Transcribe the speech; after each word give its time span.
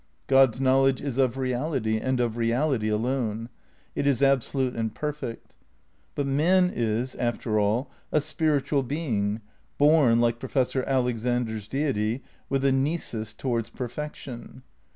God's 0.25 0.59
knowledge 0.59 0.99
is 0.99 1.19
of 1.19 1.37
reality 1.37 1.99
and 1.99 2.19
of 2.19 2.35
reality 2.35 2.89
alone. 2.89 3.49
It 3.93 4.07
is 4.07 4.23
absolute 4.23 4.75
and 4.75 4.95
perfect. 4.95 5.53
But 6.15 6.25
man 6.25 6.71
is, 6.73 7.13
after 7.17 7.59
all, 7.59 7.91
a 8.11 8.19
spiritual 8.19 8.81
being, 8.81 9.41
bom, 9.77 10.19
like 10.19 10.39
Professor 10.39 10.83
Alex 10.85 11.23
ander's 11.23 11.67
Deity, 11.67 12.23
with 12.49 12.65
a 12.65 12.71
nisus 12.71 13.31
towards 13.35 13.69
perfection. 13.69 14.63